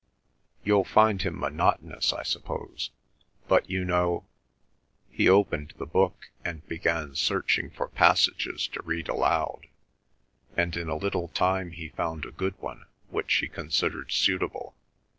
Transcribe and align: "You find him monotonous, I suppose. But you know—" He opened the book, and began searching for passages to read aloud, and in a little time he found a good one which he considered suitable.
"You 0.63 0.83
find 0.83 1.21
him 1.21 1.39
monotonous, 1.39 2.11
I 2.11 2.23
suppose. 2.23 2.89
But 3.47 3.69
you 3.69 3.85
know—" 3.85 4.25
He 5.11 5.29
opened 5.29 5.75
the 5.77 5.85
book, 5.85 6.31
and 6.43 6.67
began 6.67 7.13
searching 7.13 7.69
for 7.69 7.87
passages 7.87 8.67
to 8.69 8.81
read 8.81 9.07
aloud, 9.09 9.67
and 10.57 10.75
in 10.75 10.89
a 10.89 10.95
little 10.97 11.27
time 11.27 11.69
he 11.69 11.89
found 11.89 12.25
a 12.25 12.31
good 12.31 12.57
one 12.59 12.85
which 13.09 13.31
he 13.35 13.47
considered 13.47 14.11
suitable. 14.11 14.73